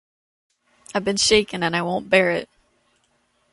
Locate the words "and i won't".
1.61-2.09